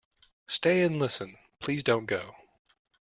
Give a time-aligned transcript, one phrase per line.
[0.47, 2.33] Stay and listen; please don't go